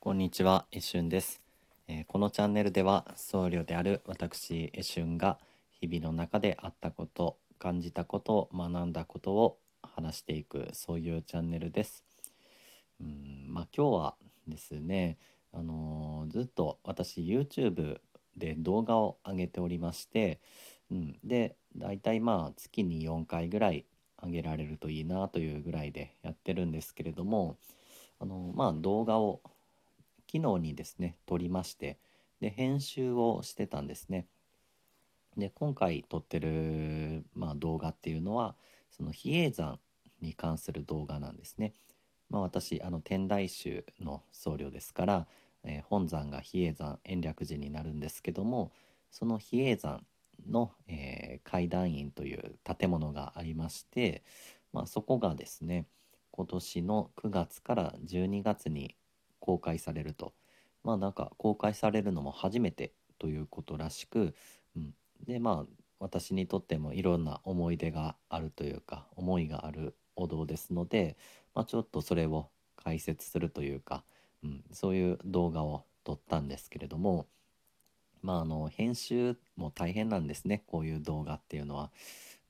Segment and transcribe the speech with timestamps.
[0.00, 1.42] こんにちは、えしゅんです、
[1.88, 5.40] えーこのチャンネルでは僧侶である私えしゅんが
[5.80, 12.04] 日々の中であったこと、感じたこと、学んだことを話していくそういうチャンネルです。
[13.00, 14.14] うん、まあ今日は
[14.46, 15.18] ですね、
[15.52, 17.98] あのーずっと私 YouTube
[18.36, 20.38] で動画を上げておりまして、
[20.92, 23.84] うん、でだいたいまあ月に4回ぐらい
[24.22, 27.56] 上げられるといいなというぐらいでやってるんですけれども
[28.20, 29.40] あのまあ動画を
[30.30, 31.98] 昨日にですね撮りまして
[32.40, 34.26] で編集をしてたんですね。
[35.36, 38.56] で今回撮ってる、まあ、動画っていうのは
[38.90, 39.78] その比叡山
[40.20, 41.72] に関する動画なんですね。
[42.28, 45.26] まあ私あの天台宗の僧侶ですから、
[45.64, 48.72] えー本山が比叡山延暦寺になるんですけども
[49.10, 50.06] その比叡山
[50.48, 54.22] の、えー階段院という建物がありまして、
[54.72, 55.86] まあ、そこがですね
[56.32, 58.94] 今年の9月から12月に
[59.40, 60.32] 公開されると。
[60.84, 64.34] まあなんか公開されるのも初めてということらしく、
[64.76, 64.94] うん、
[65.26, 71.16] でまあ私にとってもいろんな思い出があるというか思いがあるお堂ですので、
[71.54, 74.04] まあ、ちょっとそれを解説するというか、
[74.44, 77.26] うん、そういう動画を撮ったんですけれども
[78.22, 81.90] まああの編集も大変なんですねこういう動画っていうのは。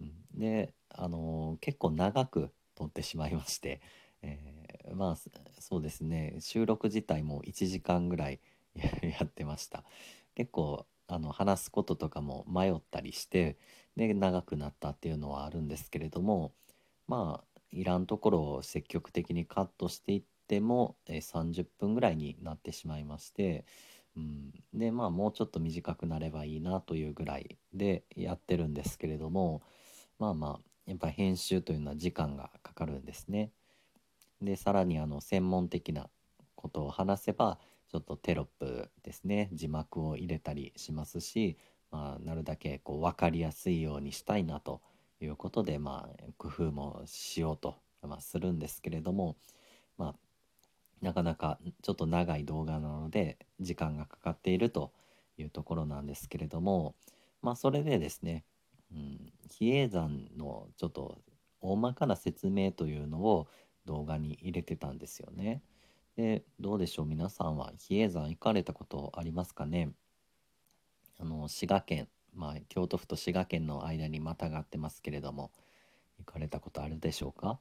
[0.00, 0.12] うん。
[0.38, 3.80] であの結構長く撮ってしまいまして、
[4.22, 5.16] えーまあ
[5.60, 6.36] そうですね。
[6.40, 8.40] 収録自体も1時間ぐらい
[8.74, 9.84] やってました。
[10.34, 13.58] 結構あの話すこととかも迷ったりして
[13.96, 16.52] で長くなったっていうのはあるんですけれども
[17.06, 23.64] まあいらんところを積極的にカットしていっても、えー30分ぐらいになってしまいまして、
[24.16, 29.62] うん、でまあもうちょっと短くなればいいなというぐらいでやってるんですけれども
[30.18, 33.52] まあまあやっぱり編集というのは時間がかかるんですね。
[34.42, 36.08] でさらにあの専門的な
[36.54, 37.58] ことを話せば
[37.90, 41.56] ちょっとテロップですね字幕を入れたりしますし、
[41.90, 44.82] まあ、なるだけこう分かりやすいようにしたいなと
[45.20, 49.36] いうことで、まあ、工夫もしようと、まあ、するんですけれども、
[49.96, 50.14] まあ、
[51.00, 54.92] なかなかちょっと長い動画なので時間がかかっていると
[55.36, 56.94] いうところなんですけれども、
[57.42, 58.44] まあ、それでですね、
[58.92, 61.18] うん、比叡山のちょっと
[61.60, 63.48] 大まかな説明というのを
[63.88, 65.62] 動画に入れてたんですよね。
[66.16, 67.06] でどうでしょう？
[67.06, 69.90] 皆さんは比叡山行かれたことありますかね？
[71.18, 75.50] あの滋賀県、まあ、京都府と滋賀県の間にまたがってますけれども
[76.18, 77.58] 行かれたことあるでしょうか？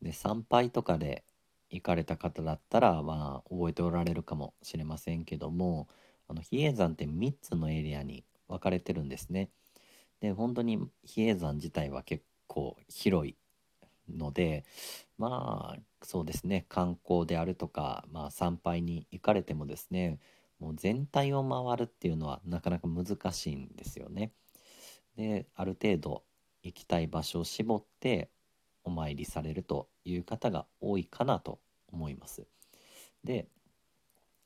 [0.00, 1.24] で参拝とかで
[1.70, 5.88] 行かれた方だったらまあ覚えておられるかもしれませんけども
[6.28, 9.50] あの比叡山って3つのエリアに分かれてるんですね。
[10.20, 13.36] で本当に比叡山自体は結構広い
[14.08, 14.64] ので
[15.18, 20.18] まあそうですね観光であるとか、まあ、参拝に行かれてもですね
[20.58, 24.32] もう全体を回るっていうのはなかなか難しいんですよね。
[25.16, 26.22] である程度
[26.62, 28.30] 行きたい場所を絞って
[28.84, 31.58] お参りされるという方が多いかなと
[31.92, 32.46] 思います。
[33.24, 33.46] で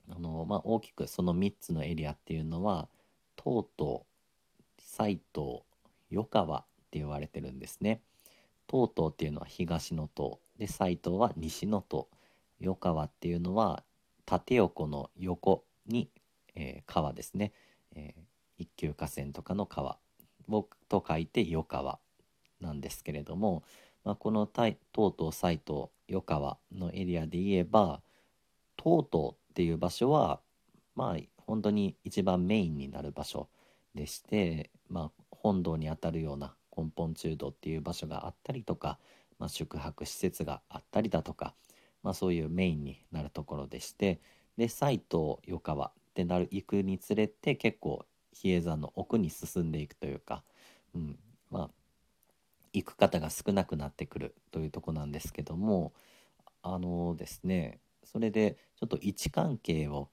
[0.09, 2.89] あの、まあ、大きくその3つのエリアっていうのは
[3.37, 4.07] とうと
[4.79, 5.63] う斎藤
[6.11, 8.01] 余川って言われてるんですね。
[8.67, 12.09] とうとうっていうのは東の塔で斎藤は西の塔
[12.61, 13.83] 余川っていうのは
[14.25, 16.11] 縦横の横に、
[16.55, 17.53] えー川ですね、
[17.95, 18.21] えー
[18.59, 19.99] 一級河川とかの川
[20.49, 21.99] をと書いて余川
[22.61, 23.63] なんですけれども、
[24.05, 28.01] まあ、このたいとうとう斎藤余川のエリアで言えば
[28.77, 30.41] とうとうっていう場所は
[30.95, 33.49] まあ本当に一番メインになる場所
[33.95, 38.99] でして、まあ、本堂にあたるような根本中堂っていう場所があったりとか、
[39.39, 41.55] まあ、宿泊施設があったりだとか、
[42.03, 44.21] まあ、そういうメインになるところでして
[44.57, 50.43] で斎藤余川ってなる行くにつれて結構比叡山の奥に進んでいくというか、
[50.95, 51.19] うん、
[51.51, 51.71] まあ
[52.73, 55.95] 行く方が少なくなってくるというとこなんですけども
[56.63, 60.09] あのですねそれでちょっと位置関係を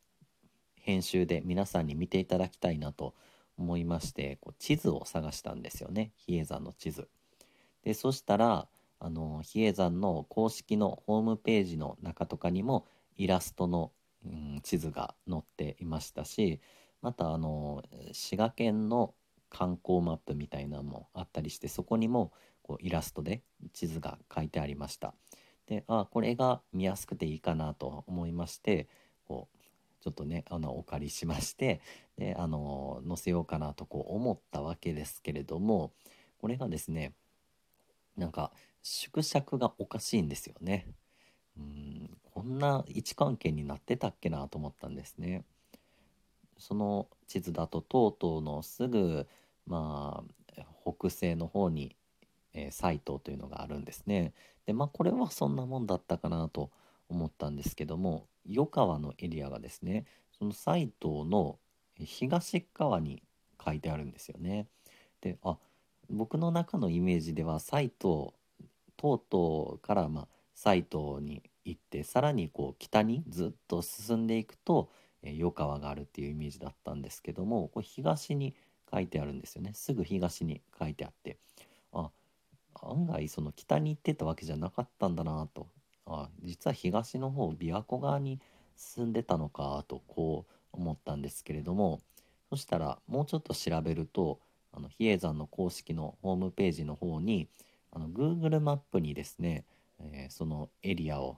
[0.76, 3.14] 編集で皆さんに見ていただきたいなと
[3.58, 7.08] 思いましてこう地図を探したんですよね比叡山の地図。
[7.84, 8.68] でそしたら
[9.00, 13.92] あの比叡山の公式のホームページの中とかにもイラストの、
[14.26, 16.62] うん、地図が載っていましたし
[17.02, 17.84] またあの
[18.14, 19.14] 滋賀県の
[19.50, 22.32] 観光マップみたいなのもあったりしてそこにも
[22.64, 25.14] こうイラストで地図が書いてありました。
[25.68, 28.88] であこれが見やすくていいかなと思いまして
[29.26, 29.58] こう
[30.04, 31.80] ちょっとねあのお借りしまして
[32.18, 35.94] であの載せようかなとこう思ったわけですけれども
[36.40, 37.14] これがですね
[38.18, 38.52] なんか
[38.82, 40.88] 縮尺がおかしいんですよね。
[41.58, 45.46] うんこんな位置関係になってたっけなと思ったんですね。
[46.58, 49.26] その地図だととうとうのすぐ
[49.66, 50.22] ま
[50.58, 51.96] あ北西の方に、
[52.54, 54.34] えー、斎藤というのがあるんですね。
[54.66, 56.72] でまあこれはそんなもんだったかなと
[57.08, 60.06] 思ったんですけども余川のエリアがですね
[60.38, 61.60] その斎藤の
[61.98, 63.24] 東側に
[63.64, 64.68] 書いてあるんですよね。
[65.22, 65.58] であ
[66.10, 68.34] 僕の中のイメージでは斎藤
[68.98, 74.90] とうとうからまあ斎藤に行ってさらにこう北にずっと進んでいくと
[75.24, 78.54] 余川があるっていうイメージだったんですけどもこれ東に
[78.92, 81.38] 書いてあるんですよねすぐ東に書いてあって
[81.94, 82.12] あ
[82.82, 85.68] 案外その北に行ってたわけじゃなかったんだなと
[86.06, 88.40] あ実は東の方琵琶湖側に
[88.76, 92.02] 進んでたのかとこう思ったんですけれども
[92.50, 94.40] そしたらもうちょっと調べると
[94.72, 97.48] あの比叡山の公式のホームページの方に
[97.92, 99.66] あの Google マップにですね、
[100.00, 101.38] えー、そのエリアを、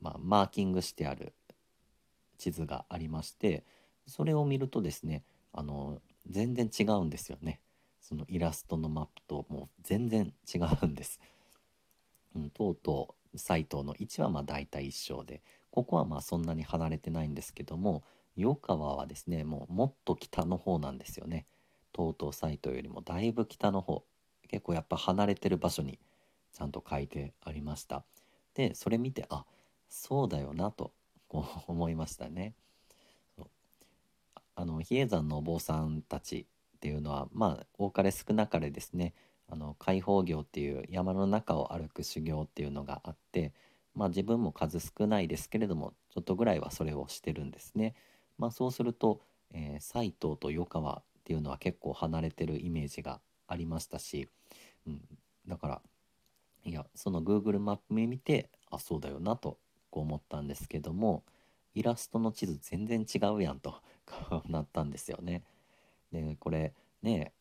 [0.00, 1.34] まあ、マーキングしてある
[2.38, 3.64] 地図がありまして
[4.06, 5.22] それを見るとですね
[5.52, 7.60] あの全然違うんですよね
[8.02, 11.20] そのイラストのマップともう全然違うんです。
[12.34, 18.02] うん、とうとうサイトの位置はまあ大体一緒でここはまあそんなに離れてないんですけども
[18.38, 21.46] 余川はですねもうもっと北の方なんですよね。
[21.92, 24.04] とうとうサイトよりもだいぶ北の方
[24.48, 25.98] 結構やっぱ離れてる場所に
[26.52, 28.04] ちゃんと書いてありました。
[28.54, 29.44] でそれ見てあ
[29.88, 30.92] そうだよなと
[31.28, 32.54] こう思いましたね。
[34.54, 36.46] あの比叡山のお坊さんたち
[36.76, 39.14] っていうのはまあ多かれ少なかれですね
[39.52, 43.52] あの開放業っていう山の中を歩く修行っていうのがあって
[43.94, 47.94] まあ自分も数少ないですけれどもちょっとぐらいはそれをしてるんですね。
[48.38, 49.20] まあ、そうすると、
[49.52, 54.26] えー、斎藤と余川っていうのは結構離れてるイメージがありましたし、
[54.86, 55.02] うん、
[55.46, 55.82] だから
[56.64, 59.58] いやその Google マップ見てあそうだよなと
[59.90, 61.24] こう思ったんですけども
[61.74, 63.74] イラストの地図全然違うやんと
[64.48, 65.42] なったんですよね。
[66.10, 66.72] でこれ
[67.02, 67.32] ね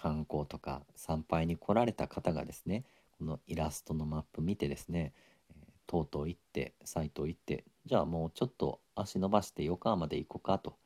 [0.00, 2.84] 観光とか参拝に来られた方がですね
[3.18, 5.12] このイラストのマップ見てですね、
[5.50, 10.76] えー、とうとう行ってサイト行ってじゃあもうちょっと足伸ばして横浜まで行こうかと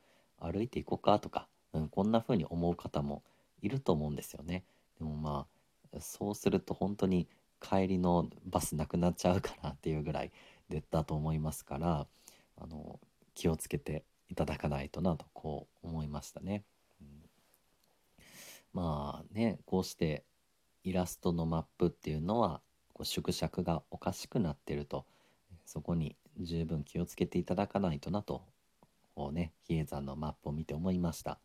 [0.41, 3.23] 歩いて行こうかとか、うん、こんな風に思う方も
[3.61, 4.65] いると思うんですよね。
[4.99, 5.47] でもま
[5.95, 7.29] あそうすると本当に
[7.61, 10.33] 帰りのバスなくなっちゃうかなっていうぐらい
[10.71, 12.07] でだと思いますから
[12.57, 12.99] あの
[13.35, 16.65] 気をつけていただかないとなとこう思いましたね。
[18.73, 20.25] まあねこうして
[20.85, 22.61] イラストのマップっていうのは
[22.93, 25.07] こう縮尺がおかしくなってると
[25.65, 28.43] そこに十分気をつけていただかないとなと
[29.15, 31.39] こうね比叡山のマップを見て思いました。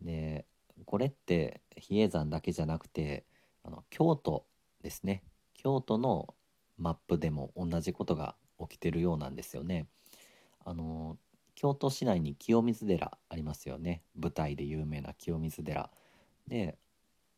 [0.00, 0.44] で
[0.86, 3.24] これって比叡山だけじゃなくて
[3.64, 4.44] あの京都
[4.82, 5.22] ですね
[5.54, 6.34] 京都の
[6.78, 9.86] マップでも同じことが起きてるようなんですよね。
[10.64, 11.18] あの
[11.54, 15.90] 京都市内に清水寺ありますよね舞台で有名な清水寺
[16.48, 16.78] で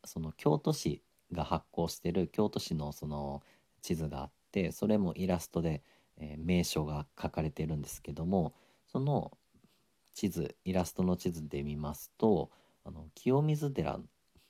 [0.05, 3.43] その京都市が発行してる京都市のその
[3.83, 5.83] 地図があってそれもイラストで、
[6.19, 8.55] えー、名所が書かれてるんですけども
[8.87, 9.37] その
[10.15, 12.51] 地図イラストの地図で見ますと
[12.85, 13.99] あの清水寺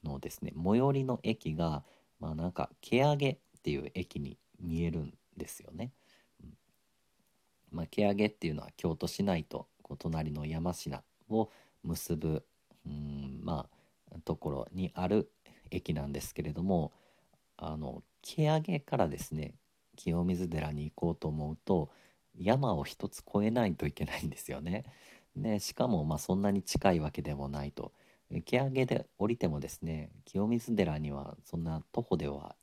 [0.05, 1.83] のですね最寄りの駅が
[2.21, 5.93] まあなんか毛上げっていう駅に見えるんですよね。
[7.73, 11.51] まあ、毛上っていうのは京都市内とこう隣の山科を
[11.83, 12.45] 結ぶ
[12.87, 13.76] うんまあ
[14.19, 15.31] ところにある
[15.71, 16.93] 駅なんですけれども
[17.57, 19.55] あの毛上からですね
[19.97, 21.91] 清水寺に行こうと思うと
[22.39, 24.85] 山を一つ越えないといけないんですよね。
[25.37, 27.93] でしかもまあそんなに近いわけでもないと。
[28.45, 32.57] 毛上げで降りてもですね清水寺にはそんな徒歩では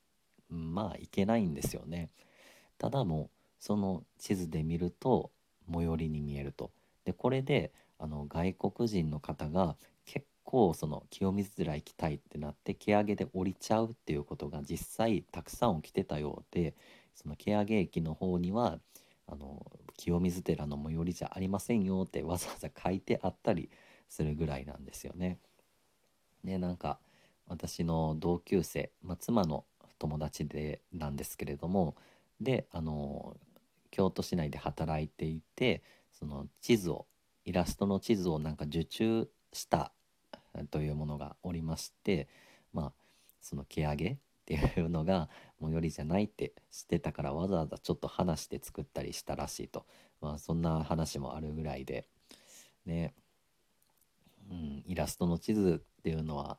[0.49, 2.09] まあ行けないんですよね。
[2.77, 3.29] ただもう
[3.59, 5.31] その地図で見ると
[5.71, 6.71] 最寄りに見えると。
[7.05, 9.77] でこれであの外国人の方が
[10.43, 16.75] 構その清水寺行きたいってなって毛上げで降りちゃうっていうことが実際たくさん起きてたようで
[17.15, 18.79] その毛上げ駅の方には
[19.27, 19.65] あの
[19.97, 23.69] 清水寺の最寄りじゃありませんよってわざわざ書いてあったり
[24.09, 25.39] するぐらいなんですよね。
[26.43, 26.99] でなんか
[27.47, 29.65] 私の同級生、まあ、妻の
[29.99, 31.95] 友達でなんですけれども
[32.41, 33.37] であの
[33.91, 37.05] 京都市内で働いていてその地図を
[37.45, 39.91] イラストの地図をなんか受注した
[40.69, 42.27] というものがおりまして
[42.73, 42.93] まあ
[43.41, 45.29] その毛上げっていうのが
[45.61, 49.85] 最寄りじゃないって知ってたからわざわざちょっと話して作ったりしたらしいと、
[50.21, 52.07] まあ、そんな話もあるぐらいで
[52.85, 53.13] ね、
[54.49, 56.57] うん、イラストの地図っていうのは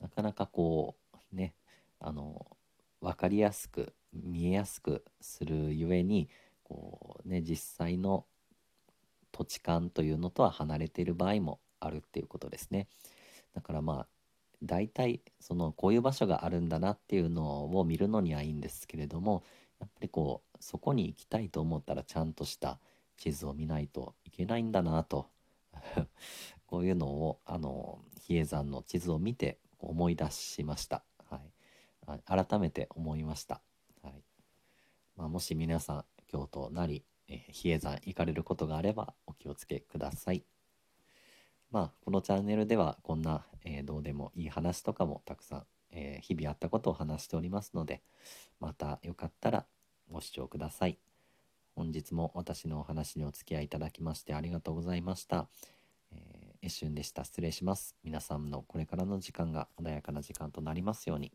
[0.00, 0.94] なかなかこ
[1.32, 1.54] うね
[1.98, 2.46] あの
[3.00, 6.28] 分かりやすく見えやすくするゆえに
[6.62, 8.24] こうね実際の
[9.32, 12.86] 土地勘というのとは離れている場合もあるっていうことですね。
[13.54, 14.06] だからまあ
[14.62, 19.44] 大体そのこういう場所があるんだなっていうのを見るのにはいいんですけれども
[19.80, 22.78] やっぱりこうそこに行きたいと思ったらちゃんとした
[23.16, 25.28] 地図を見ないといけないんだなと。
[26.66, 31.40] こういうのをあの比叡山の地図を見て思い出しました、は
[32.16, 33.60] い、改めて思いました、
[34.02, 34.22] はい。
[35.16, 40.44] まあ、もし皆さん京都なり、えー、比叡山行かれることがあればお気をつけください。
[41.74, 48.00] まあこのチャンネルではこんな、えー、どうでもいい話とかもたくさん、えー、日々あったことを話しておりますので
[48.60, 49.66] またよかったら
[50.08, 51.00] ご視聴ください
[51.74, 55.48] 本日も私のお話にお付き合いいただきましてありがとうございました。
[56.12, 57.24] えー、一瞬でした。
[57.24, 57.96] 失礼します。
[58.04, 61.32] 皆さんのこれからの時間が穏やかな時間となりますように。